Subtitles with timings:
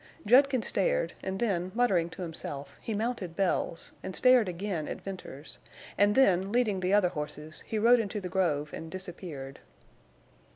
[0.25, 5.59] Judkins stared, and then, muttering to himself, he mounted Bells, and stared again at Venters,
[5.95, 9.59] and then, leading the other horses, he rode into the grove and disappeared.